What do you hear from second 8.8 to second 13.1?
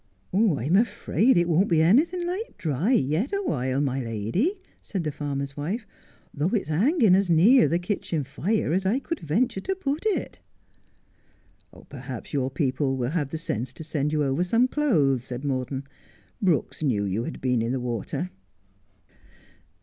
I could venture to put it.'' Perhaps your people